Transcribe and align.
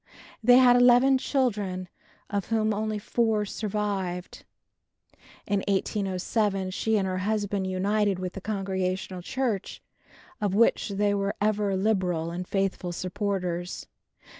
They 0.43 0.57
had 0.57 0.75
eleven 0.77 1.19
children, 1.19 1.87
of 2.27 2.45
whom 2.45 2.73
only 2.73 2.97
four 2.97 3.45
survive. 3.45 4.29
In 5.45 5.59
1807 5.67 6.71
she 6.71 6.97
and 6.97 7.05
her 7.07 7.19
husband 7.19 7.67
united 7.67 8.17
with 8.17 8.33
the 8.33 8.41
Congregational 8.41 9.21
church, 9.21 9.79
of 10.41 10.55
which 10.55 10.89
they 10.89 11.13
were 11.13 11.35
ever 11.39 11.75
liberal 11.77 12.31
and 12.31 12.47
faithful 12.47 12.91
supporters. 12.91 13.85